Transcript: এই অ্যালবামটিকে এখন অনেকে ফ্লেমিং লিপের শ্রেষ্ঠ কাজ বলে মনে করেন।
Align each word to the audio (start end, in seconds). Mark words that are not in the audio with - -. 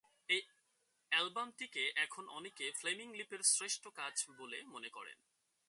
এই 0.29 0.41
অ্যালবামটিকে 1.11 1.83
এখন 1.95 2.23
অনেকে 2.29 2.65
ফ্লেমিং 2.71 3.07
লিপের 3.13 3.41
শ্রেষ্ঠ 3.43 3.83
কাজ 3.87 4.15
বলে 4.37 4.57
মনে 4.65 4.89
করেন। 4.89 5.17